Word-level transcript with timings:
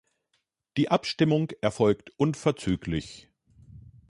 Die 0.77 0.89
Abstimmung 0.89 1.51
erfolgt 1.61 2.09
unverzüglich. 2.17 3.29